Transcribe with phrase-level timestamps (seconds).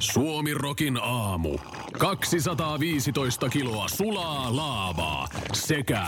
[0.00, 1.58] Suomi Rokin aamu.
[1.98, 6.06] 215 kiloa sulaa laavaa sekä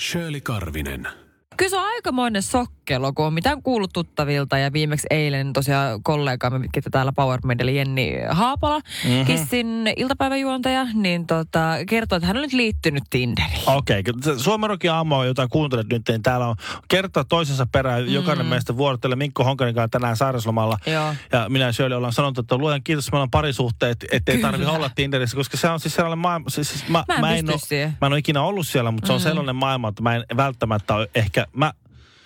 [0.00, 1.08] Shirley Karvinen.
[1.56, 2.42] Kyllä se on aikamoinen
[2.90, 7.76] sokkelo, kun on mitään kuullut tuttavilta ja viimeksi eilen tosiaan kollegaamme, mitkä täällä Power Medali
[7.76, 9.24] Jenni Haapala, mm-hmm.
[9.24, 13.62] Kissin iltapäiväjuontaja, niin tota, kertoo, että hän on nyt liittynyt Tinderiin.
[13.66, 14.38] Okei, okay.
[14.38, 16.56] Suomerokin aamu, jota kuuntelet nyt, niin täällä on
[16.88, 18.12] kerta toisensa perään mm.
[18.12, 20.78] jokainen meistä vuorottelee Mikko Honkanen kanssa tänään sairaslomalla.
[20.86, 21.14] Joo.
[21.32, 24.90] Ja minä ja Shirley ollaan sanonut, että luojan kiitos, meillä on parisuhteet, ettei tarvi olla
[24.94, 26.50] Tinderissä, koska se on siis sellainen maailma.
[26.50, 29.06] Siis, siis mä, Mä en mä, pysty ole, mä en ole ikinä ollut siellä, mutta
[29.06, 29.22] se on Mm.
[29.22, 31.72] sellainen maailma, että mä en välttämättä ole ehkä, mä,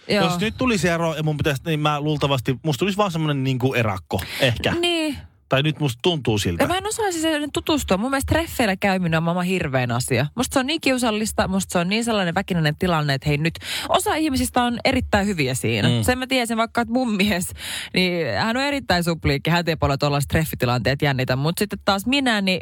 [0.09, 0.25] Joo.
[0.25, 3.59] jos nyt tulisi ero ja mun pitäisi, niin mä luultavasti, musta tulisi vaan semmoinen niin
[3.59, 4.75] kuin erakko, ehkä.
[4.81, 5.17] Niin.
[5.49, 6.65] Tai nyt musta tuntuu siltä.
[6.65, 7.97] Ja mä en osaisi sen tutustua.
[7.97, 10.27] Mun mielestä treffeillä käyminen on maailman hirveän asia.
[10.35, 13.55] Musta se on niin kiusallista, musta se on niin sellainen väkinäinen tilanne, että hei nyt,
[13.89, 15.89] osa ihmisistä on erittäin hyviä siinä.
[15.89, 16.03] Mm.
[16.03, 17.53] Sen mä tiesin vaikka, että mun mies,
[17.95, 22.41] niin hän on erittäin supliikki, hän ei paljon tuollaiset treffitilanteet jännitä, mutta sitten taas minä,
[22.41, 22.61] niin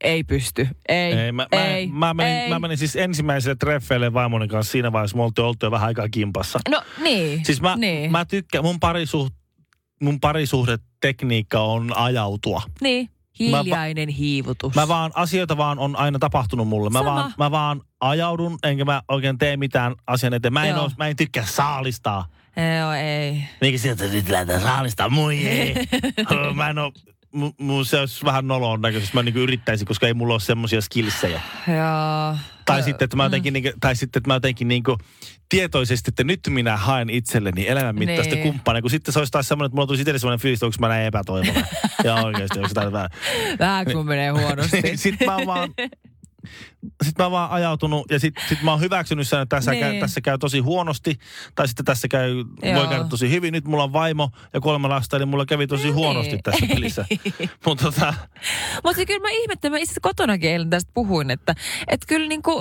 [0.00, 0.68] ei pysty.
[0.88, 2.48] Ei, Ei, mä, ei, mä, mä, menin, ei.
[2.48, 6.08] mä menin siis ensimmäiselle treffeille vaimoni kanssa siinä vaiheessa, me oltiin oltu jo vähän aikaa
[6.08, 6.60] kimpassa.
[6.70, 7.44] No niin.
[7.44, 8.12] Siis mä, niin.
[8.12, 9.34] mä tykkään, mun, parisuht,
[10.02, 12.62] mun parisuhdetekniikka on ajautua.
[12.80, 13.10] niin.
[13.50, 14.74] Mä Hiljainen hiivutus.
[14.74, 16.90] Mä vaan, asioita vaan on aina tapahtunut mulle.
[16.90, 17.14] Mä Sama.
[17.14, 20.52] vaan, mä vaan ajaudun, enkä mä oikein tee mitään asian eteen.
[20.52, 20.82] Mä en, Joo.
[20.82, 22.26] oo, mä en tykkää saalistaa.
[22.80, 23.42] Joo, ei.
[23.60, 25.74] Niinkin sieltä nyt lähdetään saalistaa, moi ei.
[26.54, 26.92] mä en oo,
[27.32, 30.80] mu, mu, se olisi vähän nolon näköisesti, mä niinku yrittäisin, koska ei mulla ole semmoisia
[30.80, 31.40] skillsejä.
[32.64, 34.98] Tai sitten, että mä jotenkin, niinku, tai sitten, että mä jotenkin niinku
[35.48, 38.42] tietoisesti, että nyt minä haen itselleni elämänmittaista Niin.
[38.42, 40.76] kumppania, kun sitten se olisi taas semmoinen, että mulla tulisi itselle semmoinen fiilis, että onko
[40.80, 41.64] mä näin epätoivoinen.
[42.04, 43.10] ja oikeasti, onko tämä vähän.
[43.58, 44.96] Vähän kun menee huonosti.
[44.96, 45.74] sitten mä vaan,
[47.04, 49.80] sitten mä vaan ajautunut ja sitten sit mä oon hyväksynyt sen, että tässä, Niin.
[49.80, 51.18] käy, tässä käy tosi huonosti.
[51.54, 52.86] Tai sitten tässä käy, voi Joo.
[52.86, 53.52] käydä tosi hyvin.
[53.52, 55.94] Nyt mulla on vaimo ja kolme lasta, eli mulla kävi tosi Niin.
[55.94, 57.04] huonosti tässä pelissä.
[57.66, 58.14] Mutta tota,
[58.84, 61.54] Mutta kyllä mä ihmettelen, mä itse kotonakin eilen tästä puhuin, että
[61.88, 62.60] et kyllä niinku,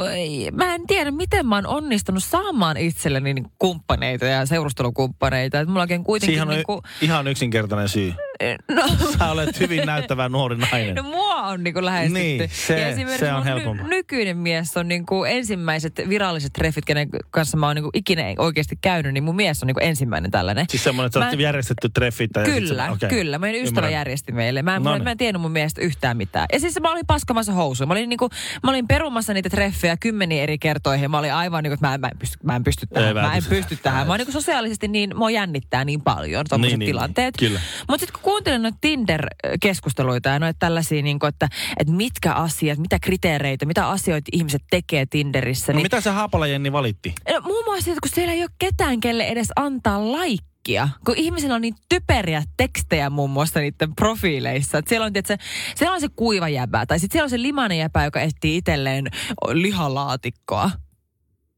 [0.52, 5.60] mä en tiedä, miten mä oon onnistunut saamaan itselleni niinku kumppaneita ja seurustelukumppaneita.
[5.60, 8.14] Että mulla oikein kuitenkin siihen on niinku, ihan yksinkertainen syy.
[8.76, 8.84] no,
[9.20, 10.96] Sä olet hyvin näyttävä nuori nainen.
[10.96, 12.20] no mua on niinku lähestytty.
[12.24, 13.88] Niin, se- ja se on helpompaa.
[14.18, 19.14] Nykyinen mies on niinku ensimmäiset viralliset treffit, kenen kanssa mä oon niinku ikinä oikeasti käynyt,
[19.14, 20.66] niin mun mies on niinku ensimmäinen tällainen.
[20.70, 22.32] Siis semmoinen, että Mä- järjestetty treffit.
[22.36, 23.10] sit Kyllä, se- okei.
[23.10, 23.40] kyllä.
[23.40, 23.94] Meidän ystävä Ymmärrän.
[23.94, 24.62] järjesti meille.
[24.62, 25.04] Mä en, No mä, niin.
[25.04, 26.46] mä en tiennyt mun mielestä yhtään mitään.
[26.54, 27.88] Ja siis mä olin paskamassa housuja.
[27.88, 28.30] Mä olin, niinku,
[28.64, 31.12] mä olin perumassa niitä treffejä kymmeniä eri kertoihin.
[31.12, 33.08] Mä olin aivan niin kuin, että mä, en- mä, en pysty, mä en pysty tähän.
[33.08, 33.76] Ei, mä en mä en pysty.
[33.84, 34.08] tähän.
[34.08, 37.36] Mä oon niin sosiaalisesti niin, mua jännittää niin paljon tommoset Niin, niin, tilanteet.
[37.42, 37.62] niin, kyllä.
[37.88, 41.48] Mutta sitten kun kuuntelin noita Tinder-keskusteluita ja noita tällaisia, niin kuin, että,
[41.80, 45.74] että mitkä asiat, mitä kriteereitä, mitä asioita ihmiset tekee Tinderissä.
[45.74, 47.14] No niin, mitä se Haapala Jenni valitti?
[47.34, 50.90] No, muun muassa, että kun siellä ei ole ketään, kelle edes antaa laikkia.
[51.06, 54.78] Kun ihmisillä on niin typeriä tekstejä muun muassa niiden profiileissa.
[54.78, 55.38] Että siellä on, tiedätkö,
[55.76, 59.08] siellä on se kuiva jäbä, tai sitten siellä on se limainen jäbä, joka etsii itselleen
[59.52, 60.72] lihalaatikkoa.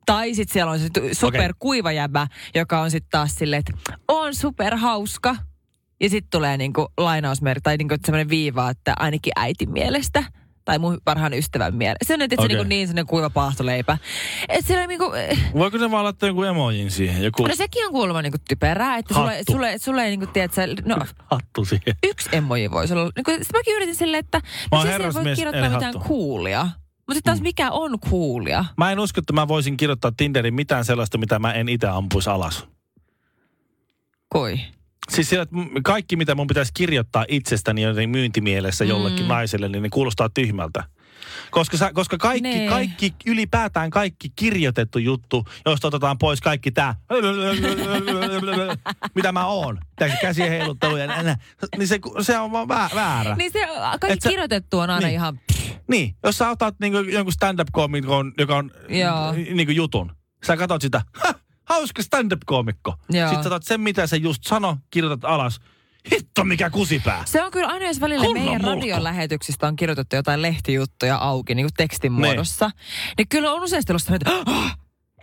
[0.05, 5.35] Tai sitten siellä on se superkuiva jäbä, joka on sitten taas silleen, että on superhauska.
[6.01, 10.23] Ja sitten tulee niinku lainausmerkki tai niinku semmoinen viiva, että ainakin äitin mielestä
[10.65, 12.05] tai mun parhaan ystävän mielestä.
[12.05, 12.47] Se on että okay.
[12.47, 13.97] niinku niin sellainen kuiva paahtoleipä.
[14.49, 15.11] Et siellä niinku,
[15.53, 17.23] Voiko ne vaan laittaa jonkun emojin siihen?
[17.23, 19.51] Joku No sekin on kuulemma niinku typerää, että sulle, Hattu.
[19.51, 20.97] sulle, sulle ei niinku, tiedätkö, no
[21.31, 21.95] hattu siihen.
[22.09, 23.11] yksi emoji voisi olla.
[23.15, 26.63] Niinku, sit mäkin yritin silleen, että no siis ei voi kirjoittaa mitään coolia.
[26.63, 28.65] Mutta sitten taas mikä on coolia?
[28.77, 32.29] Mä en usko, että mä voisin kirjoittaa Tinderin mitään sellaista, mitä mä en itse ampuisi
[32.29, 32.67] alas.
[34.29, 34.59] Koi.
[35.09, 39.27] Siis sillä, että kaikki, mitä mun pitäisi kirjoittaa itsestäni jotenkin myyntimielessä jollekin Mm.
[39.27, 40.83] naiselle, niin ne kuulostaa tyhmältä.
[41.51, 42.69] Koska, sä, koska kaikki, Nee.
[42.69, 46.95] kaikki, ylipäätään kaikki kirjoitettu juttu, josta otetaan pois kaikki tää,
[49.15, 51.37] mitä mä oon, tää käsien heiluttelu ja nä,
[51.77, 53.35] niin se, se on vaan vä, väärä.
[53.35, 53.59] Niin se
[53.99, 55.13] kaikki Et sä- kirjoitettu on aina niin.
[55.13, 55.39] ihan...
[55.87, 59.31] Niin, jos sä otat niinku jonkun stand-up-koomikon, joka on Joo.
[59.33, 60.11] niinku jutun.
[60.45, 61.01] Sä katsot sitä,
[61.69, 62.95] hauska stand-up-koomikko.
[63.01, 65.59] Sitten sä otat sen, mitä se just sano, kirjoitat alas.
[66.11, 67.23] Hitto, mikä kusipää.
[67.25, 68.79] Se on kyllä aina, jos välillä Kunnon meidän mulkku.
[68.79, 72.25] radion lähetyksistä on kirjoitettu jotain lehtijuttuja auki niin kuin tekstin Ne.
[72.27, 72.71] muodossa,
[73.17, 74.77] niin kyllä on useasti ollut että "Ah,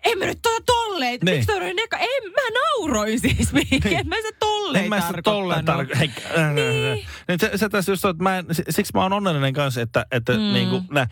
[0.04, 1.32] en mä nyt tuota tolleen, Ne.
[1.32, 1.96] miksi toi neka?
[1.98, 6.12] En, mä nauroin siis, mihin, en mä tolleen tolleen En mä sitä tolleen tarkoittanut.
[6.14, 6.52] tarkoita.
[6.54, 7.06] Niin.
[7.28, 7.38] niin.
[7.40, 10.32] Se, se tässä just on, että mä en, siksi mä oon onnellinen kanssa, että, että
[10.32, 10.38] mm.
[10.52, 11.06] niin kuin, nä,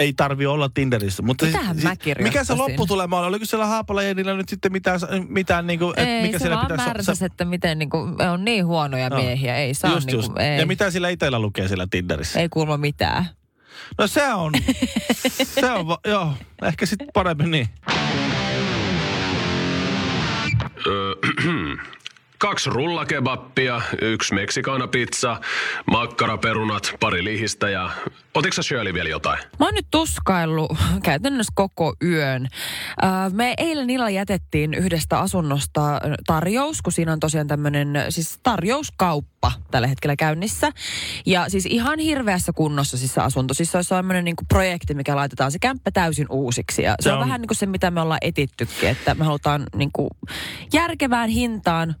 [0.00, 1.22] ei tarvi olla Tinderissä.
[1.22, 3.26] Mutta Sitähän mä mikä se lopputulema oli?
[3.26, 6.56] Oliko siellä Haapala ja niillä nyt sitten mitään, mitään niin kuin, Ei, mikä se siellä
[6.56, 6.90] vaan pitäisi...
[6.90, 7.96] märsäs, että miten niinku,
[8.32, 9.16] on niin huonoja No.
[9.16, 9.56] miehiä.
[9.56, 10.38] Ei saa just, niinku, just.
[10.38, 12.40] ei, Ja mitä sillä itsellä lukee siellä Tinderissä?
[12.40, 13.26] ei kuulma mitään.
[13.98, 14.52] No se on,
[15.42, 16.32] se on, va- joo,
[16.62, 17.68] ehkä sitten parempi niin.
[22.40, 25.40] Kaksi rullakebappia, yksi meksikaanapizza,
[25.90, 27.90] makkaraperunat, pari lihistä ja...
[28.34, 29.38] Otitko sä Shirley vielä jotain?
[29.58, 30.70] Mä oon nyt tuskaillut
[31.02, 32.48] käytännössä koko yön.
[33.04, 38.38] Äh, Me eilen illalla jätettiin yhdestä asunnosta äh, tarjous, kun siinä on tosiaan tämmöinen siis
[38.42, 40.70] tarjouskauppa tällä hetkellä käynnissä.
[41.26, 43.54] Ja siis ihan hirveässä kunnossa siis se asunto.
[43.54, 46.82] Siis se on semmoinen niin projekti, mikä laitetaan se kämppä täysin uusiksi.
[46.82, 49.24] Ja se, Se on, on- vähän niin kuin se, mitä me ollaan etittykin, että me
[49.24, 50.10] halutaan niin kuin
[50.72, 51.94] järkevään hintaan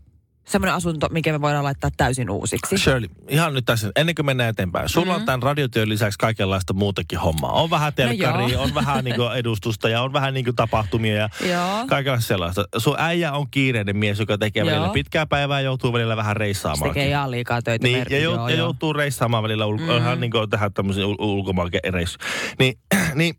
[0.44, 2.78] semmoinen asunto, mikä me voidaan laittaa täysin uusiksi.
[2.78, 4.88] Shirley, ihan nyt tässä, ennen kuin mennään eteenpäin.
[4.88, 5.20] Sulla mm-hmm.
[5.20, 7.52] on tämän radiotyön lisäksi kaikenlaista muutakin hommaa.
[7.52, 8.62] On vähän telkkaria, joo.
[8.62, 11.86] on vähän niin edustusta ja on vähän niin tapahtumia ja Joo.
[11.88, 12.64] kaikenlaista sellaista.
[12.78, 14.70] Sun äijä on kiireinen mies, joka tekee Joo.
[14.70, 16.90] välillä pitkää päivää ja joutuu välillä vähän Se reissaamaan.
[16.90, 17.86] tekee ihan liikaa töitä.
[17.86, 19.96] Niin, ja, jou, joo, ja joutuu reissaamaan välillä ulko, mm.
[19.96, 22.18] ihan niin kuin tähän tämmöisen ul- ulkomaanreissu.
[22.58, 22.78] Niin,
[23.14, 23.34] niin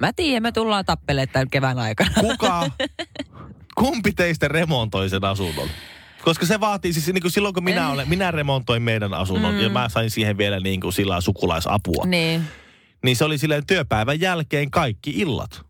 [0.00, 2.10] Mä tiedän, me tullaan tappelemaan tämän kevään aikana.
[2.20, 2.70] kuka,
[3.78, 5.68] kumpi teistä remontoi sen asunnon?
[6.24, 9.60] Koska se vaatii, siis niin kuin silloin kun minä, olen, minä remontoin meidän asunnon mm.
[9.60, 12.04] ja mä sain siihen vielä niin kuin sillä sukulaisapua.
[12.06, 12.42] niin.
[13.04, 15.67] Niin se oli silleen työpäivän jälkeen kaikki illat.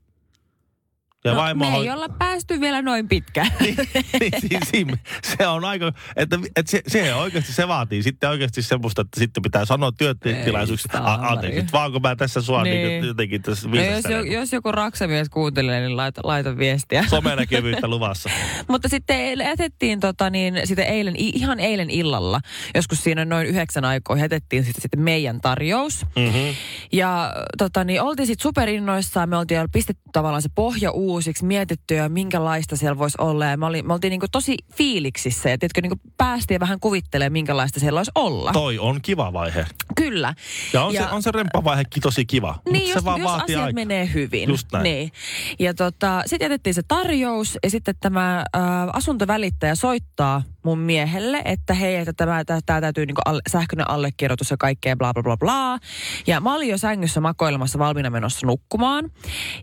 [1.28, 3.50] Ja No, vaimo me hoi- ei olla päästy vielä noin pitkään.
[3.60, 3.76] niin,
[4.20, 4.96] niin, siis, siinä-
[5.36, 9.42] se on aika, että, että se, se oikeasti se vaatii sitten oikeasti semmoista, että sitten
[9.42, 10.98] pitää sanoa työtilaisuuksissa.
[10.98, 12.76] Ei A- Anteeksi, nyt vaan kun mä tässä sua niin.
[12.76, 12.88] Niin.
[12.88, 17.04] Niin jotenkin tässä no, jos, jo- jos joku raksamies kuuntelee, niin laita, laita viestiä.
[17.10, 18.30] Somenäkyvyyttä luvassa.
[18.68, 22.40] Mutta sitten jätettiin tota niin, sitten eilen, ihan eilen illalla,
[22.74, 26.06] joskus siinä noin yhdeksän aikoihin, jätettiin sitten, sitten meidän tarjous.
[26.16, 26.54] Mm-hmm.
[26.92, 31.94] Ja tota niin, oltiin sitten superinnoissaan, me oltiin jo pistetty tavallaan se pohja uusiksi, mietitty
[31.94, 33.44] ja minkälaista siellä voisi olla.
[33.46, 37.80] Ja me, oli, me oltiin niinku tosi fiiliksissä ja tiedätkö, niinku päästiin vähän kuvittelemaan, minkälaista
[37.80, 38.52] siellä olisi olla.
[38.52, 39.66] Toi on kiva vaihe.
[39.96, 40.34] Kyllä.
[40.72, 42.58] Ja on, Ja- Se, on se remppavaihekin tosi kiva.
[42.70, 43.74] Niin, Mut jos, se vaan jos vaatii asiat aikaa.
[43.74, 44.48] menee hyvin.
[44.48, 44.82] Just näin.
[44.82, 45.12] Niin.
[45.58, 48.44] Ja tota, sitten jätettiin se tarjous ja sitten tämä ä,
[48.92, 54.50] asuntovälittäjä soittaa mun miehelle, että hei, että tämä, tämä, tämä täytyy niinku alle, sähköinen allekirjoitus
[54.50, 55.78] ja kaikkea bla bla bla bla.
[56.26, 59.10] Ja mä olin jo sängyssä makoilemassa valmiina menossa nukkumaan.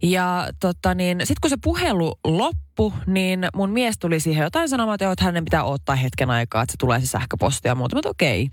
[0.01, 4.95] Ja tota niin, sitten kun se puhelu loppui, niin mun mies tuli siihen jotain sanomaan,
[4.95, 7.95] että, joo, että hänen pitää odottaa hetken aikaa, että se tulee se sähköposti ja muuta.
[7.95, 8.49] Mutta okei.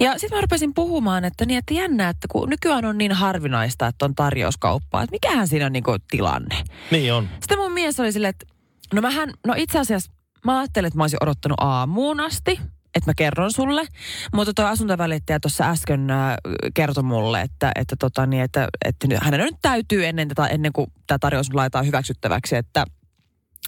[0.00, 3.86] Ja sitten mä rupesin puhumaan, että niin, että jännä, että kun nykyään on niin harvinaista,
[3.86, 6.56] että on tarjouskauppaa, että mikähän siinä on niinku tilanne.
[6.90, 7.28] Niin on.
[7.40, 8.46] Sitten mun mies oli silleen, että
[8.94, 10.12] no mähän, no itse asiassa
[10.44, 12.60] mä ajattelin, että mä olisin odottanut aamuun asti,
[12.94, 13.86] että mä kerron sulle.
[14.34, 16.36] Mutta tuo asuntovälittäjä tuossa äsken äh,
[16.74, 20.86] kertoi mulle, että, että, tota, niin, että, että hänen nyt täytyy ennen, tätä, ennen kuin
[21.06, 22.84] tämä tarjous laitetaan hyväksyttäväksi, että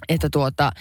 [0.08, 0.72] että tuota,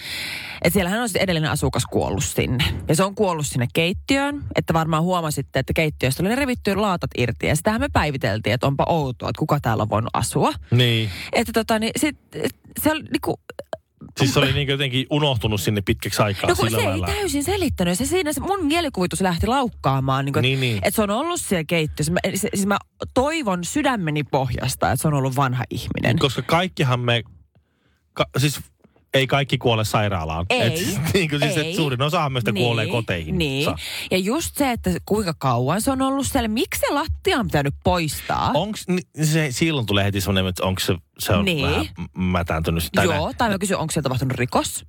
[0.62, 2.64] että siellähän on sitten edellinen asukas kuollut sinne.
[2.88, 7.46] Ja se on kuollut sinne keittiöön, että varmaan huomasitte, että keittiöstä oli revitty laatat irti.
[7.46, 10.52] Ja sitähän me päiviteltiin, että onpa outoa, että kuka täällä on voinut asua.
[10.70, 11.10] Niin.
[11.32, 12.18] Että tota, niin sit,
[12.82, 13.40] se oli niinku,
[14.18, 17.06] Siis se oli niin jotenkin unohtunut sinne pitkäksi aikaa no kun sillä se lailla.
[17.08, 17.98] ei täysin selittänyt.
[17.98, 20.76] Se siinä se mun mielikuvitus lähti laukkaamaan, niin kuin, Niin, niin.
[20.82, 22.12] että se on ollut siellä keittiössä.
[22.12, 22.78] Mä, se, siis mä
[23.14, 26.18] toivon sydämeni pohjasta, että se on ollut vanha ihminen.
[26.18, 27.22] Koska kaikkihan me,
[28.12, 28.60] ka, siis
[29.14, 30.46] ei kaikki kuole sairaalaan.
[30.50, 30.74] Ei, Et,
[31.14, 31.70] niin kuin siis, ei.
[31.70, 33.38] et suurin osa meistä niin, kuolee koteihin.
[33.38, 33.66] Niin.
[34.10, 36.48] Ja just se, että kuinka kauan se on ollut siellä.
[36.48, 38.50] Miksi se lattia on pitänyt poistaa?
[38.54, 38.86] Onks,
[39.22, 41.70] se, silloin tulee heti semmoinen, että onko se, se on Niin.
[41.70, 42.88] vähän mätääntynyt.
[42.94, 43.16] Tai näin.
[43.18, 44.84] Joo, tai mä kysyn, onko siellä tapahtunut rikos?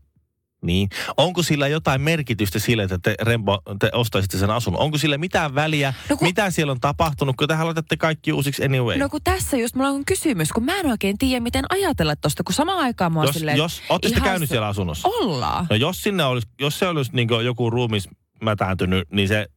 [0.63, 0.89] Niin.
[1.17, 4.81] Onko sillä jotain merkitystä sille, että te, Rembo, te ostaisitte sen asunnon?
[4.81, 8.65] Onko sillä mitään väliä, No kun- mitä siellä on tapahtunut, kun tähän laitatte kaikki uusiksi
[8.65, 8.97] anyway?
[8.97, 12.43] No kun tässä just mulla on kysymys, kun mä en oikein tiedä, miten ajatella tosta,
[12.43, 15.07] kun samaan aikaan mä oon jos, silleen, jos, ootte käynyt siellä asunnossa?
[15.07, 15.67] Ollaan.
[15.69, 18.09] No jos sinne olisi, jos se olisi niin joku ruumis
[18.41, 19.47] mätääntynyt, niin se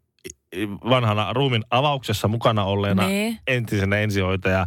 [0.91, 3.39] vanhana ruumin avauksessa mukana olleena Niin.
[3.47, 4.67] entisenä ensihoitaja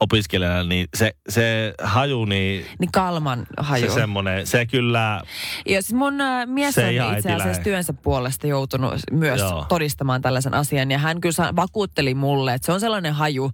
[0.00, 3.88] opiskelijana, niin se, se haju, niin Niin kalman haju.
[3.88, 5.22] se semmoinen, se kyllä,
[5.66, 7.62] Ja siis mun äh, mies on itse asiassa lähe.
[7.62, 9.66] työnsä puolesta joutunut myös Joo.
[9.68, 10.90] todistamaan tällaisen asian.
[10.90, 13.50] Ja hän kyllä vakuutteli mulle, että se on sellainen haju,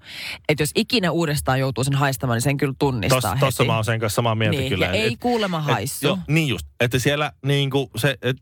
[0.49, 3.41] että jos ikinä uudestaan joutuu sen haistamaan, niin sen kyllä tunnistaa Tos, heti.
[3.41, 4.69] tossa mä oon sen kanssa samaa mieltä niin.
[4.69, 4.87] kyllä.
[4.87, 6.07] Ja ei kuulema haissu.
[6.07, 8.37] jo, niin just, että siellä niinku se, et,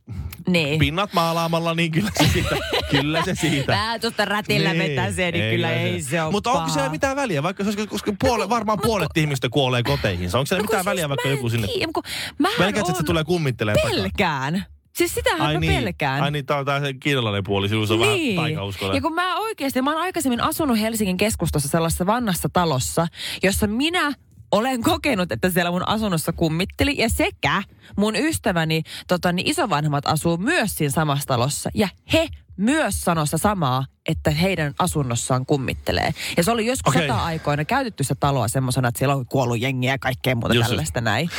[0.48, 0.78] niin.
[0.78, 2.56] pinnat maalaamalla, niin kyllä se siitä,
[2.90, 3.72] kyllä se siitä.
[3.72, 7.42] Vähän tuosta rätillä niin, vetäsee, niin kyllä ei se ole Mutta onko siellä mitään väliä,
[7.42, 10.38] vaikka se olisi, koska puole, varmaan puolet ihmistä kuolee koteihinsa.
[10.38, 11.66] Onko siellä mitään väliä, vaikka joku sinne...
[11.66, 12.02] Tiedä, kun
[12.38, 13.90] mähän Pelkäät, että se tulee kummittelemaan.
[13.90, 14.66] Pelkään.
[14.96, 16.22] Siis sitähän mä niin, pelkään.
[16.22, 18.00] ai niin, tää on tää se kiinalainen puoli, se on niin.
[18.00, 18.94] vähän taikauskolla.
[18.94, 23.06] Ja kun mä oikeasti, mä oon aikaisemmin asunut Helsingin keskustassa sellaisessa vanhassa talossa,
[23.42, 24.12] jossa minä
[24.52, 26.94] olen kokenut, että siellä mun asunnossa kummitteli.
[26.98, 27.62] Ja sekä
[27.96, 31.70] mun ystäväni tota, niin isovanhemmat asuu myös siinä samassa talossa.
[31.74, 36.14] Ja he myös sanossa samaa, että heidän asunnossaan kummittelee.
[36.36, 37.08] Ja se oli joskus Okei.
[37.08, 40.68] sota-aikoina käytetty se taloa semmoisena, että siellä on kuollut jengiä ja kaikkea muuta Just, just.
[40.68, 41.30] tällaista näin.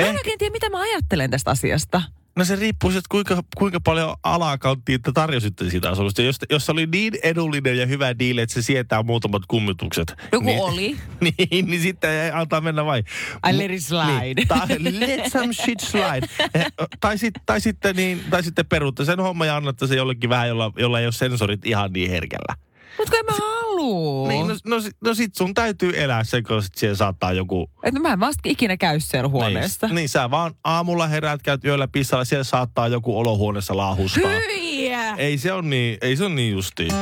[0.00, 2.02] Mä en Eh- oikein tiedä, mitä mä ajattelen tästä asiasta.
[2.36, 6.22] No se riippuu siitä, kuinka, kuinka paljon alakanttia te tarjositte siitä asunnosta.
[6.22, 10.14] Jos, jos se oli niin edullinen ja hyvä diili, että se sietää muutamat kummitukset.
[10.32, 10.96] Joku niin, oli.
[11.38, 13.02] niin, niin sitten ei antaa mennä vai.
[13.50, 14.34] I let it slide.
[14.34, 16.28] Niin, tai let some shit slide.
[16.54, 16.66] Eh,
[17.00, 20.48] tai, sit, tai, sitten, niin, tai sitten peruutte sen homman ja annatte se jollekin vähän,
[20.48, 22.63] jolla, jolla ei ole sensorit ihan niin herkällä.
[22.98, 24.28] Mutta kun en mä haluu.
[24.28, 27.70] Niin, no, no, sit- no sit sun täytyy elää sen, kun sit siellä saattaa joku...
[27.82, 29.86] Että mä en vasta ikinä käy siellä huoneessa.
[29.86, 34.30] Niin, niin sä vaan aamulla heräät, käyt yöllä pissalla, siellä saattaa joku olohuoneessa laahustaa.
[34.30, 34.90] Hyi!
[35.18, 36.92] Ei se on niin, ei se on niin justiin.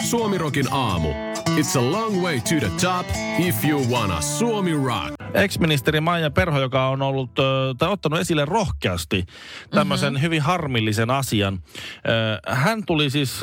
[0.00, 1.08] Suomirokin aamu.
[1.56, 3.06] It's a long way to the top
[3.38, 5.14] if you wanna Suomi rock.
[5.34, 7.30] Ex-ministeri Maija Perho, joka on ollut,
[7.78, 9.24] tai ottanut esille rohkeasti
[9.70, 10.22] tämmöisen mm-hmm.
[10.22, 11.58] hyvin harmillisen asian.
[12.48, 13.40] Hän tuli siis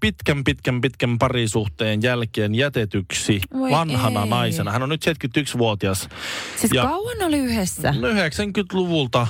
[0.00, 4.28] pitkän, pitkän, pitkän parisuhteen jälkeen jätetyksi Voi vanhana ei.
[4.28, 4.70] naisena.
[4.70, 6.08] Hän on nyt 71-vuotias.
[6.56, 7.90] Siis Ja- kauan oli yhdessä?
[7.90, 9.26] 90-luvulta.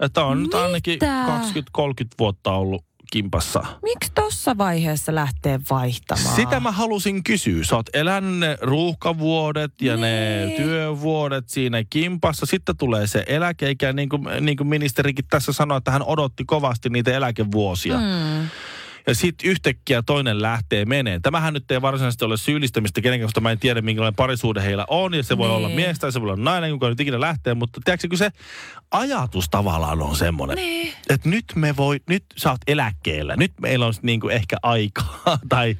[0.00, 1.24] Että on nyt ainakin Mitä?
[1.78, 1.80] 20-30
[2.18, 3.64] vuotta ollut kimpassa.
[3.82, 6.36] Miksi tossa vaiheessa lähtee vaihtamaan?
[6.36, 7.64] Sitä mä halusin kysyä.
[7.64, 10.62] Sä oot elänyt ne ruuhkavuodet ja ne Niin.
[10.62, 12.46] työvuodet siinä kimpassa.
[12.46, 16.88] Sitten tulee se eläkeikä, niin kuin, niin kuin ministerikin tässä sanoi, että hän odotti kovasti
[16.88, 17.96] niitä eläkevuosia.
[17.98, 18.48] Mm.
[19.08, 21.22] Ja sitten yhtäkkiä toinen lähtee meneen.
[21.22, 25.14] Tämähän nyt ei varsinaisesti ole syyllistämistä kenenkään, koska mä en tiedä, minkälainen parisuhde heillä on.
[25.14, 25.56] Ja se voi Niin.
[25.56, 27.54] olla mies tai se voi olla nainen, kuka nyt ikinä lähtee.
[27.54, 28.30] Mutta tiedätkö, kun se
[28.90, 30.92] ajatus tavallaan on semmoinen, Niin.
[31.08, 33.36] että nyt me voi, nyt sä oot eläkkeellä.
[33.36, 35.20] Nyt meillä on sit niinku ehkä aikaa.
[35.48, 35.76] tai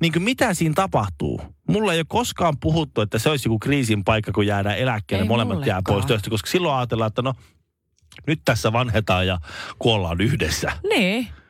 [0.00, 1.40] niinku mitä siinä tapahtuu?
[1.68, 5.22] Mulla ei ole koskaan puhuttu, että se olisi joku kriisin paikka, kun jäädään eläkkeelle.
[5.22, 5.84] Ei molemmat jää mullekaan.
[5.94, 7.34] pois töistä, koska silloin ajatellaan, että no
[8.26, 9.38] nyt tässä vanhetaan ja
[9.78, 10.72] kuollaan yhdessä.
[10.88, 11.28] Niin.
[11.28, 11.45] O-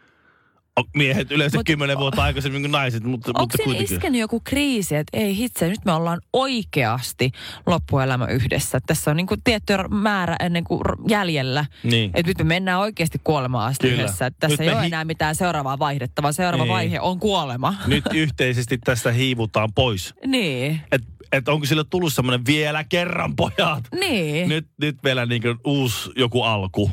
[0.96, 3.94] Miehet yleensä kymmenen vuotta aikaisemmin kuin naiset, mutta, Onko mutta kuitenkin.
[3.96, 7.30] iskenyt joku kriisi, että ei hitse, nyt me ollaan oikeasti
[7.66, 8.78] loppuelämä yhdessä.
[8.86, 11.64] Tässä on niin kuin tietty määrä ennen kuin jäljellä.
[11.82, 12.10] Niin.
[12.14, 14.02] Että nyt me mennään oikeasti kuolemaan asti Kyllä.
[14.02, 14.26] yhdessä.
[14.26, 16.70] Että tässä Nyt ei ole hi- enää mitään seuraavaa vaihdetta, vaan seuraava Ei.
[16.70, 17.74] vaihe on kuolema.
[17.86, 20.14] Nyt yhteisesti tästä hiivutaan pois.
[20.26, 20.80] niin.
[20.92, 23.84] Että et onko sille tullut semmoinen vielä kerran pojat?
[24.00, 24.48] Niin.
[24.48, 26.90] nyt, nyt vielä niin uusi joku alku.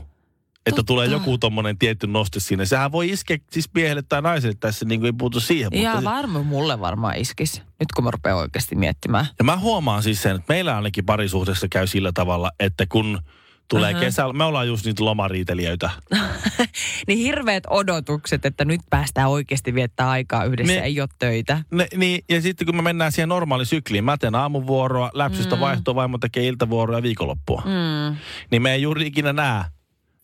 [0.66, 0.84] Että Totta.
[0.84, 2.66] tulee joku tommonen tietty noste siinä.
[2.66, 5.70] Sehän voi iskeä siis miehelle tai naiselle tässä, niin kuin ei puutu siihen.
[5.74, 9.26] Ja Mutta varmaan mulle varmaan iskisi, nyt kun mä rupean oikeasti miettimään.
[9.40, 13.20] ja mä huomaan siis sen, että meillä ainakin parisuhteessa käy sillä tavalla, että kun
[13.68, 14.06] tulee uh-huh.
[14.06, 15.90] kesällä, me ollaan just niitä lomariitelijöitä.
[17.08, 21.62] niin hirveät odotukset, että nyt päästään oikeasti viettää aikaa yhdessä, Ne- ei ole töitä.
[21.72, 25.62] Ne, niin, ja sitten kun me mennään siihen normaalisykliin, mä teen aamuvuoroa, läpsystä mm.
[25.62, 27.64] vaihtoa, vaimo tekee iltavuoroa ja viikonloppua.
[27.66, 28.16] Mm.
[28.52, 29.64] Niin me ei juuri ikinä näe.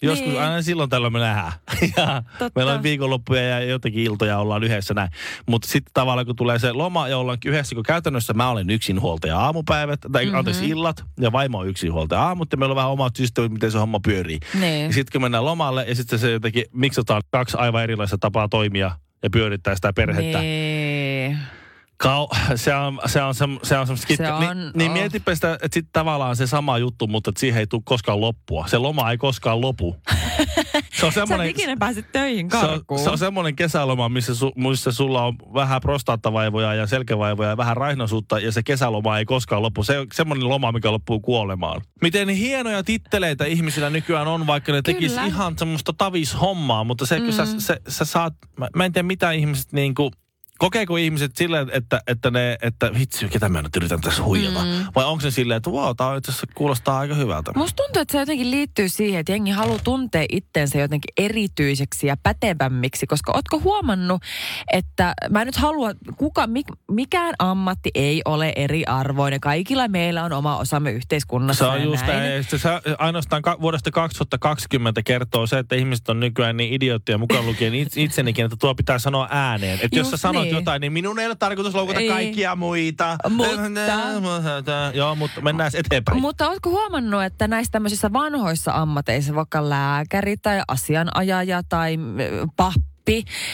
[0.01, 0.41] Joskus Niin.
[0.41, 1.51] aina silloin tällöin me nähdään.
[1.97, 2.51] ja Totta.
[2.59, 5.09] meillä on viikonloppuja ja jotakin iltoja ollaan yhdessä näin.
[5.47, 9.39] Mutta sitten tavallaan kun tulee se loma ja ollaankin yhdessä, kun käytännössä mä olen yksinhuoltaja
[9.39, 10.27] aamupäivät, tai Mhm.
[10.27, 10.39] mm-hmm.
[10.39, 13.77] anteeksi illat, ja vaimo on yksinhuoltaja aamut, ja meillä on vähän omat systeemit, miten se
[13.77, 14.39] homma pyörii.
[14.59, 14.93] Niin.
[14.93, 18.91] Sitten kun mennään lomalle, ja sitten se jotenkin miksataan kaksi aivan erilaista tapaa toimia
[19.23, 20.39] ja pyörittää sitä perhettä.
[20.39, 21.37] Niin.
[22.01, 24.97] Kau, se on, se on, se, se on Se on, niin, niin oh.
[24.97, 28.67] mietipä sitä, että sitten tavallaan se sama juttu, mutta että siihen ei tule koskaan loppua.
[28.67, 29.95] Se loma ei koskaan lopu.
[30.99, 32.99] Se on Sä semmoinen, ikinä pääset töihin se on, karkuun.
[32.99, 37.77] se on semmoinen kesäloma, missä, su, missä sulla on vähän prostaattavaivoja ja selkävaivoja ja vähän
[37.77, 39.83] raihnaisuutta ja se kesäloma ei koskaan lopu.
[39.83, 41.81] Se on semmoinen loma, mikä loppuu kuolemaan.
[42.01, 45.25] Miten hienoja titteleitä ihmisillä nykyään on, vaikka ne tekis Kyllä.
[45.25, 47.59] ihan semmoista tavishommaa, mutta se, kun sä, Mm.
[47.59, 50.11] sä, sä saat, mä, mä en tiedä mitä ihmiset niinku,
[50.59, 54.59] Kokeeko ihmiset silleen, että, että ne, että vitsi, ketä mä nyt yritän tässä huijata?
[54.59, 54.85] Mm.
[54.95, 57.51] Vai onko se silleen, että wow, tää itse asiassa kuulostaa aika hyvältä?
[57.55, 62.17] Musta tuntuu, että se jotenkin liittyy siihen, että jengi haluaa tuntea itteensä jotenkin erityiseksi ja
[62.23, 64.21] pätevämmiksi, koska ootko huomannut,
[64.73, 69.39] että mä en nyt halua, kuka, mik, mikään ammatti ei ole eriarvoinen.
[69.39, 72.43] Kaikilla meillä on oma osamme yhteiskunnassa Se on just näin.
[72.43, 77.45] Se, se, ainoastaan ka, vuodesta 2020 kertoo se, että ihmiset on nykyään niin idiootteja mukaan
[77.45, 79.79] lukien itse, itsenikin, että tuo pitää sanoa ääneen.
[79.81, 80.48] Että jos sä sanot niin.
[80.49, 82.09] Jotain, niin minun ei ole tarkoitus loukata Ei.
[82.09, 83.17] kaikkia muita.
[83.29, 86.21] Mutta- Joo, mutta mennään eteenpäin.
[86.21, 91.97] Mutta ootko huomannut, että näissä tämmöisissä vanhoissa ammateissa, vaikka lääkäri tai asianajaja tai
[92.55, 92.89] pappi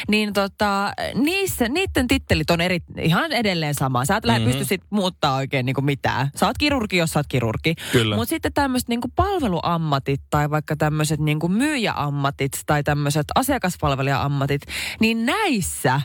[0.07, 4.05] niin tota, niissä, niiden tittelit on eri, ihan edelleen sama.
[4.05, 4.45] Sä et mm-hmm.
[4.45, 6.29] pysty sit muuttaa oikein niinku mitään.
[6.35, 7.75] Sä oot kirurgi, jos sä oot kirurgi.
[8.15, 14.61] Mutta sitten tämmöiset niinku palveluammatit tai vaikka tämmöiset niinku myyjäammatit tai tämmöiset asiakaspalvelija-ammatit,
[14.99, 16.01] niin näissä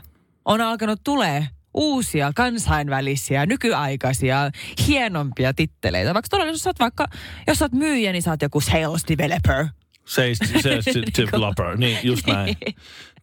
[0.51, 4.51] on alkanut tulee uusia kansainvälisiä, nykyaikaisia,
[4.87, 6.15] hienompia titteleitä.
[6.15, 7.07] Vaikka todella, jos sä oot vaikka,
[7.47, 9.67] jos sä oot myyjä, niin sä oot joku sales developer.
[10.11, 10.85] Sales, sales
[11.19, 12.57] developer, niin just näin.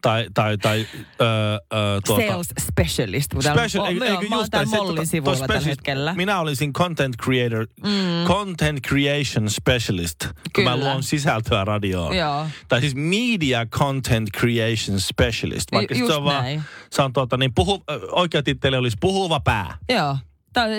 [0.02, 0.88] Tai, tai, tai
[1.22, 1.28] öö,
[1.74, 3.32] öö, tuota, Sales specialist.
[3.32, 6.14] Special, täällä, eikö, eikö just se- Mollin sivuilla tällä hetkellä.
[6.14, 8.28] Minä olisin content creator, mm.
[8.28, 10.16] content creation specialist,
[10.56, 10.76] kun mä Kyllä.
[10.86, 12.18] luon sisältöä radioon.
[12.18, 12.48] Joo.
[12.68, 15.72] Tai siis media content creation specialist.
[15.72, 16.62] Vaikka Ju- se on vaan, näin.
[16.90, 19.78] se on tuota, niin puhu, oikea titteli olisi puhuva pää.
[19.90, 20.18] Joo.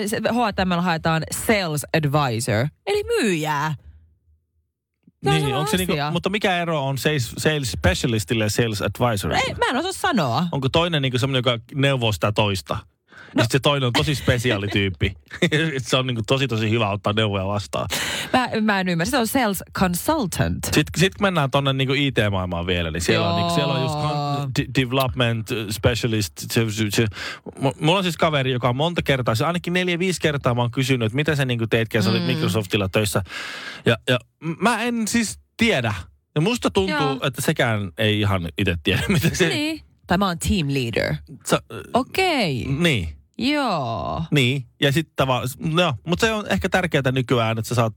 [0.05, 3.75] Se- H&M haetaan sales advisor, eli myyjää.
[5.25, 6.11] On Niin, sama onko se niinku, asia.
[6.11, 9.41] mutta mikä ero on sales, sales specialistille ja sales advisorille?
[9.47, 10.45] Ei, mä en osaa sanoa.
[10.51, 12.77] Onko toinen niinku semmoinen, joka neuvoo sitä toista?
[13.35, 13.43] No.
[13.49, 15.13] se toinen on tosi spesiaalityyppi.
[15.87, 17.87] se on niinku tosi tosi hyvä ottaa neuvoja vastaan.
[18.33, 19.11] Mä, mä en ymmärrä.
[19.11, 20.63] Se on sales consultant.
[20.65, 23.95] Sitten sit kun mennään tonne niinku IT-maailmaan vielä, niin siellä, on, niinku, siellä on just
[24.75, 26.33] development specialist.
[26.51, 27.05] Se, se,
[27.79, 30.71] Mulla on siis kaveri, joka on monta kertaa, se ainakin neljä, viisi kertaa mä oon
[30.71, 33.21] kysynyt, että mitä sä niinku teit, kun sä olit Microsoftilla töissä.
[33.85, 34.19] Ja, ja
[34.59, 35.93] mä en siis tiedä.
[36.35, 37.19] Ja musta tuntuu, Joo.
[37.23, 39.49] että sekään ei ihan itse tiedä, mitä se...
[39.49, 39.81] Niin.
[40.07, 41.15] Tai mä oon team leader.
[41.93, 42.61] Okei.
[42.61, 42.73] Okay.
[42.73, 43.19] niin.
[43.39, 44.23] Joo.
[44.31, 47.93] Niin, ja sitten tavallaan, no, mutta se on ehkä tärkeää nykyään, että sä saat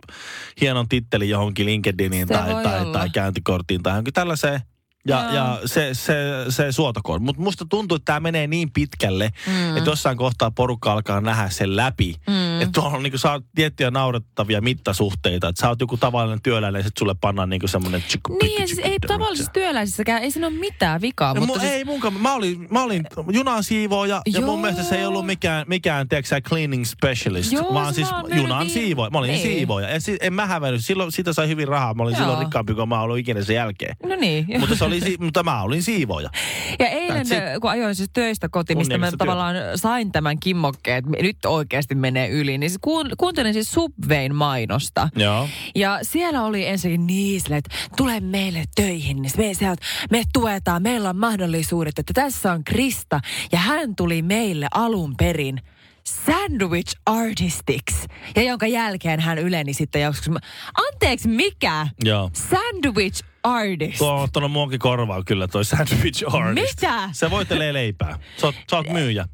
[0.60, 2.92] hienon tittelin johonkin LinkedIniin Se tai, tai, olla.
[2.92, 4.60] tai käyntikorttiin tai johonkin tällaiseen.
[5.08, 5.34] Ja, Joo.
[5.34, 6.14] ja se, se,
[6.48, 7.22] se suotakoon.
[7.22, 9.76] Mutta musta tuntuu, että tämä menee niin pitkälle, mm.
[9.76, 12.14] että jossain kohtaa porukka alkaa nähdä sen läpi.
[12.26, 12.51] Mm.
[12.62, 15.48] Että tuolla on, niin sä oot tiettyjä naurettavia mittasuhteita.
[15.48, 18.02] Että sä oot joku tavallinen työläinen ja sit sulle pannaan niin semmoinen...
[18.42, 21.34] Niin, siis ei tavallisissa työläisissäkään, ei siinä ole mitään vikaa.
[21.34, 22.14] No, mutta mu, siis, Ei munkaan.
[22.14, 26.40] Mä olin, mä olin junan siivooja ja mun mielestä se ei ollut mikään, mikään tiedätkö,
[26.40, 29.10] cleaning specialist, Joo, vaan siis junan siivooja.
[29.10, 29.42] Mä olin Niin.
[29.42, 29.88] siivooja.
[29.90, 30.84] Ja si, en mä hävennyt.
[30.84, 31.94] Silloin siitä sai hyvin rahaa.
[31.94, 32.20] Mä olin Joo.
[32.20, 33.96] silloin rikkaampi kuin mä ollut ikinä sen jälkeen.
[34.06, 34.46] no niin.
[34.60, 36.30] mutta, se oli, mutta mä olin siivooja.
[36.78, 37.26] Ja eilen,
[37.60, 42.28] kun ajoin siis töistä kotiin, mistä mä tavallaan sain tämän kimmokkeen, että nyt oikeasti menee
[42.28, 45.08] yli, niin siis kuun, kuuntelin siis Subwayn mainosta.
[45.16, 45.48] Joo.
[45.74, 51.10] Ja siellä oli ensin niin että tule meille töihin, niin me, sieltä, me tuetaan, meillä
[51.10, 53.20] on mahdollisuudet, että tässä on Krista.
[53.52, 55.60] Ja hän tuli meille alun perin
[56.06, 58.06] sandwich artistiksi.
[58.36, 60.34] Ja jonka jälkeen hän yleni sitten joskus,
[60.74, 61.86] anteeksi mikä?
[62.04, 62.30] Joo.
[62.32, 63.98] Sandwich artist.
[63.98, 66.80] Tuo on ottanut muonkin korvaa kyllä toi sandwich artist.
[66.82, 67.08] Mitä?
[67.12, 68.18] Se voitelee leipää.
[68.36, 69.26] Sä oot, sä oot myyjä.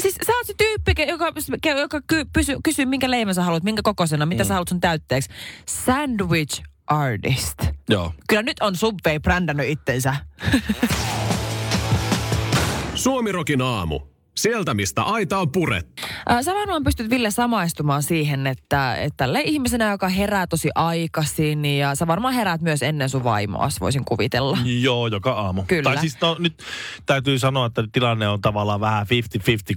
[0.00, 1.24] Siis sä oot se tyyppi, joka,
[1.80, 4.48] joka ky, pysy, kysyy, minkä leivän sä haluat, minkä kokoisena, mitä mm.
[4.48, 5.30] sä haluat sun täytteeksi.
[5.66, 7.58] Sandwich artist.
[7.88, 8.12] Joo.
[8.28, 10.16] Kyllä nyt on Subway brändännyt itsensä.
[12.94, 14.13] Suomirokin aamu.
[14.36, 16.02] Sieltä, mistä aita on purettu.
[16.26, 21.64] Ää, Sä varmaan pystyt Ville samaistumaan siihen, että, että tälle ihmisenä, joka herää tosi aikaisin
[21.64, 24.58] ja sä varmaan heräät myös ennen sun vaimoas, voisin kuvitella.
[24.80, 25.62] Joo, joka aamu.
[25.66, 25.82] Kyllä.
[25.82, 26.62] Tai siis no, nyt
[27.06, 29.08] täytyy sanoa, että tilanne on tavallaan vähän 50-50,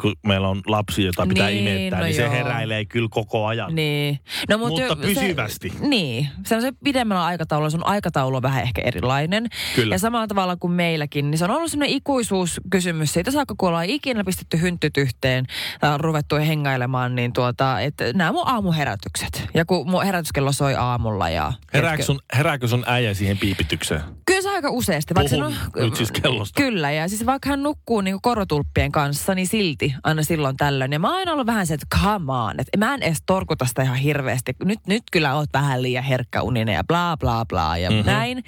[0.01, 2.31] kun meillä on lapsi, jota pitää Niin, imettää, no niin se joo.
[2.31, 3.75] heräilee kyllä koko ajan.
[3.75, 4.19] Niin.
[4.49, 5.69] No, Mutta jo- pysyvästi.
[5.69, 6.27] Se, niin.
[6.45, 7.69] Se on se pidemmällä aikataululla.
[7.69, 9.47] Sun aikataulu on vähän ehkä erilainen.
[9.75, 9.95] Kyllä.
[9.95, 13.85] Ja samalla tavalla kuin meilläkin, niin se on ollut sellainen ikuisuuskysymys siitä saakka, kun ollaan
[13.85, 15.45] ikinä pistetty hynttyt yhteen
[15.93, 19.49] on ruvettu hengailemaan, niin tuota, että nämä mun aamuherätykset.
[19.53, 21.53] Ja kun mun herätyskello soi aamulla ja...
[21.73, 24.01] Herääkö sun, herääkö sun äijä siihen piipitykseen?
[24.25, 25.15] Kyllä se aika useasti.
[25.15, 26.61] Vaikka Puhun se nyt siis kellosta.
[26.61, 30.93] Kyllä, ja siis vaikka hän nukkuu niin korotulppien kanssa, niin silti aina silloin tällöin.
[30.93, 33.65] Ja mä oon aina ollut vähän se, että come on, että mä en edes torkuta
[33.65, 34.55] sitä ihan hirveästi.
[34.65, 37.97] Nyt, nyt kyllä oot vähän liian herkkäuninen ja bla bla bla ja Mhm.
[37.97, 38.11] mm-hmm.
[38.11, 38.43] näin.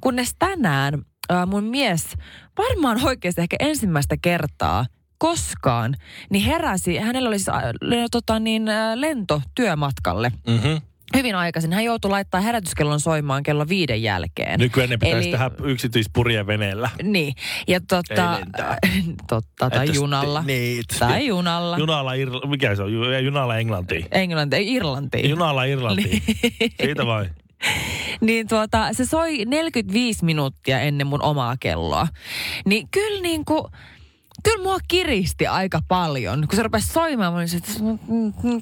[0.00, 0.94] Kunnes tänään
[1.32, 2.04] äh, mun mies
[2.58, 4.86] varmaan oikeasti ehkä ensimmäistä kertaa
[5.26, 5.94] koskaan,
[6.30, 7.64] niin heräsi, hänellä oli siis äh,
[8.10, 10.80] tota niin, äh, lento työmatkalle Mm-hmm.
[11.16, 11.72] hyvin aikaisin.
[11.72, 14.60] Hän joutui laittaa herätyskellon soimaan kello viiden jälkeen.
[14.60, 16.90] Nykyään ne pitäisi Eli- tehdä yksityispurien veneellä.
[17.02, 17.34] Niin,
[17.68, 18.38] ja totta,
[19.30, 20.40] totta tai Että junalla.
[20.40, 21.78] sitten- Niin, Tai junalla.
[21.78, 22.92] Junalla, Irla, mikä se on?
[22.92, 24.06] Ju- Junalla Englantiin.
[24.12, 25.30] Englanti, Irlantiin.
[25.30, 26.22] Junalla Irlantiin.
[26.82, 27.26] Siitä vai?
[28.20, 32.08] niin tuota, se soi 45 minuuttia ennen mun omaa kelloa.
[32.66, 33.64] Niin kyllä niin kuin,
[34.42, 36.40] kyllä mua kiristi aika paljon.
[36.48, 37.72] Kun se rupesi soimaan, mä olin se, että...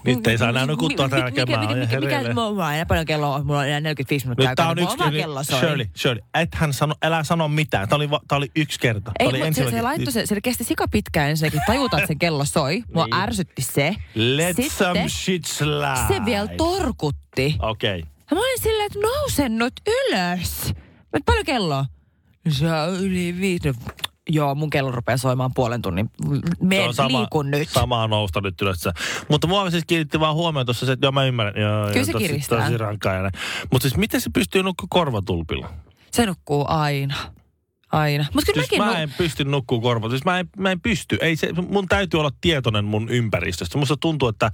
[0.04, 3.44] Nyt ei saa enää nukuttua tämän mikä, mikä, mikä, mikä, mulla on enää paljon kelloa,
[3.44, 4.94] mulla on enää 45 minuuttia Nyt tää on yksi...
[4.94, 5.58] oma kello soi.
[5.58, 7.88] Shirley, Shirley, ethän sano, älä sano mitään.
[7.88, 9.04] Tämä oli, tää oli yksi kerta.
[9.04, 9.84] Tää Ei, oli mutta se, se, kerta.
[9.84, 12.82] laittoi, se, se kesti sika pitkään ensinnäkin tajuta, että se kello soi.
[12.94, 13.14] Mua Niin.
[13.14, 13.96] ärsytti se.
[14.14, 16.14] Let Sitten some shit slide.
[16.18, 17.56] se vielä torkutti.
[17.62, 17.98] Okei.
[17.98, 18.10] Okay.
[18.32, 20.74] Mä olin silleen, että nouse nyt ylös.
[21.12, 21.84] Mä, paljon kello on?
[22.48, 23.72] Se on yli viisi.
[24.32, 26.10] Joo, mun kello rupeaa soimaan puolen tunnin.
[26.62, 27.68] Me on sama, liikun nyt.
[27.68, 28.88] Samaa nousta nyt ylös.
[29.28, 31.62] Mutta mua siis kiinnitti vaan huomioon tuossa se, että joo mä ymmärrän.
[31.62, 32.64] Joo, Kyllä joo, se tosi- kiristää.
[32.64, 33.30] Tosi rankkaa.
[33.72, 35.68] Mutta siis miten se pystyy nukkua korvatulpilla?
[36.10, 37.14] Se nukkuu aina.
[37.92, 38.26] Aina.
[38.34, 38.94] Mutta kyllä Siis mäkin...
[38.94, 40.18] mä en pysty nukkuu korvatulpilla.
[40.18, 41.18] Siis mä en, mä en pysty.
[41.20, 43.78] Ei se, mun täytyy olla tietoinen mun ympäristöstä.
[43.78, 44.50] Musta tuntuu, että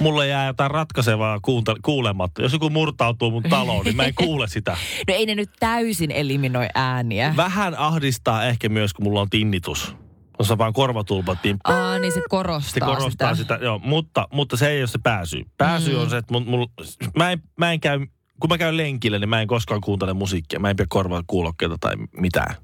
[0.00, 2.42] mulle jää jotain ratkaisevaa kuunte- kuulematta.
[2.42, 4.76] Jos joku murtautuu mun taloon, niin mä en kuule sitä.
[5.08, 7.34] No ei ne nyt täysin eliminoi ääniä.
[7.36, 9.96] Vähän ahdistaa ehkä myös, kun mulla on tinnitus.
[10.38, 13.54] On vaan korvatulpat, niin Aa, niin se korostaa, se korostaa sitä.
[13.54, 15.44] sitä joo, mutta, mutta se ei ole se pääsy.
[15.58, 16.00] Pääsy mm.
[16.00, 16.68] on se, että mun, mun,
[17.16, 18.06] mä, en, mä en käy,
[18.40, 20.58] kun mä käyn lenkillä, niin mä en koskaan kuuntele musiikkia.
[20.60, 22.54] Mä en pidä korvaa kuulokkeita tai mitään.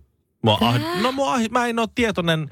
[0.43, 2.51] Mua ah, no mua, mä en ole tietoinen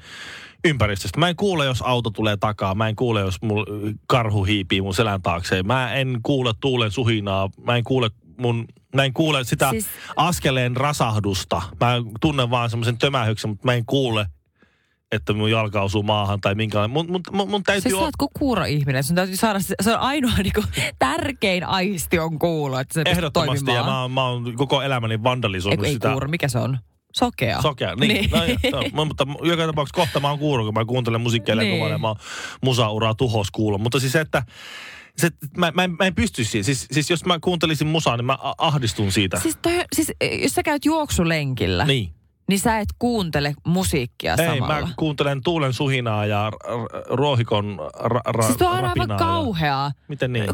[0.65, 1.19] ympäristöstä.
[1.19, 2.75] Mä en kuule, jos auto tulee takaa.
[2.75, 3.65] Mä en kuule, jos mul
[4.07, 5.63] karhu hiipii mun selän taakse.
[5.63, 7.49] Mä en kuule tuulen suhinaa.
[7.63, 11.61] Mä en kuule mun Mä en kuule sitä Siis- askeleen rasahdusta.
[11.79, 14.25] Mä tunnen vaan semmoisen tömähyksen, mutta mä en kuule,
[15.11, 16.93] että mun jalka osuu maahan tai minkälainen.
[16.93, 18.05] Mun, mun, mun, mun täytyy Siis sä olla...
[18.05, 19.03] oot kuin kuuro-ihminen.
[19.03, 20.63] Sun täytyy saada, se se on ainoa niinku,
[20.99, 25.85] tärkein aisti on kuulo, että se Ehdottomasti, ja mä, mä oon koko elämäni Ei, vandalisoinut
[25.85, 26.11] ei sitä.
[26.11, 26.79] kuuro, mikä se on?
[27.17, 27.61] Sokea.
[27.61, 28.07] Sokea, niin.
[28.07, 28.29] Niin.
[28.31, 28.71] niin.
[28.71, 31.79] No, no, mutta joka tapauksessa kohta mä oon kuuro, kun mä kuuntelen musiikkia Niin.
[31.79, 31.89] niin.
[31.91, 32.15] ja mä oon
[32.61, 33.77] musauraa tuhos kuulla.
[33.77, 34.43] Mutta siis se, että
[35.17, 36.63] se, mä, mä, en, mä en pysty siihen.
[36.63, 39.39] Siis, siis jos mä kuuntelisin musaa, niin mä ahdistun siitä.
[39.39, 42.09] Siis, toi, siis jos sä käyt juoksulenkillä, niin,
[42.49, 42.55] niin.
[42.55, 44.87] niin sä et kuuntele musiikkia Ei, samalla.
[44.87, 49.19] mä kuuntelen tuulen suhinaa ja r- ruohikon ra- ra- siis tuo on aivan rapinaa ja-
[49.19, 49.91] kauheaa.
[50.07, 50.45] Miten niin?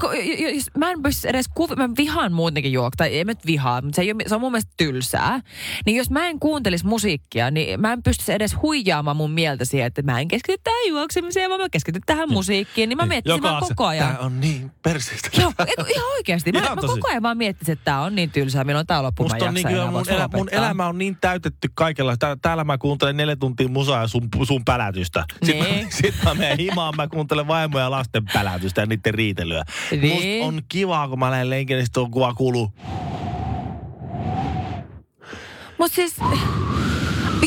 [0.78, 3.96] Mä en pysty edes kuvi, mä vihaan muutenkin juokta, tai en mä nyt vihaa, mutta
[3.96, 5.42] se, ei ole, se on mun mielestä tylsää.
[5.86, 9.88] Niin jos mä en kuuntelisi musiikkia, niin mä en pystyisi edes huijaamaan mun mieltä siihen,
[9.88, 13.64] että mä en keskity tähän juoksemiseen, vaan mä keskityn tähän musiikkiin, niin mä miettisin vaan
[13.68, 14.08] koko ajan.
[14.16, 15.30] Tää on niin perseistä.
[15.42, 16.52] Joo, eiku, ihan oikeasti.
[16.52, 19.28] Mä, Ihan mä koko ajan vaan miettisin, että tää on niin tylsää, milloin tää loppuu,
[19.28, 22.18] mä Musta on niin, kyllä mun, elä, mun elämä on niin täytetty kaikella.
[22.18, 25.26] Tää, täällä mä kuuntelen neljä tuntia musaa ja sun, sun pälätystä.
[25.46, 25.86] Sitten Niin.
[25.86, 29.64] mä, sit mä menen himaan, mä kuuntelen vaimoja ja lasten pälätystä ja niiden riitelyä.
[29.92, 30.14] Niin.
[30.14, 32.72] Musta on kivaa, kun mä lähden lenkille, niin on kuva kuuluu.
[35.78, 36.16] Mutta siis,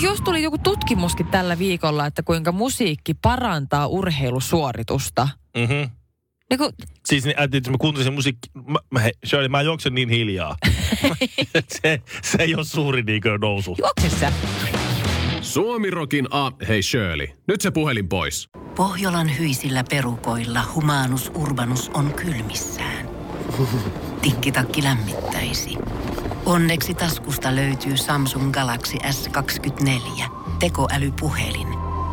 [0.02, 5.28] jos tuli joku tutkimuskin tällä viikolla, että kuinka musiikki parantaa urheilusuoritusta.
[5.56, 5.90] Mm-hmm.
[6.50, 6.72] Niin kun,
[7.06, 8.48] Siis niin, ajattelin, että mä kuuntelin musiikki.
[8.66, 10.56] Mä, mä, hei, Shirley, mä juoksen niin hiljaa.
[11.82, 13.76] se, se ei ole suuri niinkö nousu.
[13.78, 14.32] juokse sä.
[15.40, 16.50] Suomirokin A...
[16.68, 18.48] Hei Shirley, nyt se puhelin pois.
[18.76, 23.08] Pohjolan hyisillä perukoilla humanus urbanus on kylmissään.
[24.22, 25.76] Tikkitakki lämmittäisi.
[26.46, 30.24] Onneksi taskusta löytyy Samsung Galaxy S24.
[30.58, 31.87] Tekoälypuhelin.